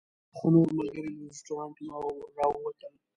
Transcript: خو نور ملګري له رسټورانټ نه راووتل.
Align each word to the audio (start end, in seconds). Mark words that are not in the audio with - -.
خو 0.35 0.45
نور 0.53 0.67
ملګري 0.77 1.11
له 1.17 1.21
رسټورانټ 1.31 1.75
نه 1.87 1.95
راووتل. 2.37 2.93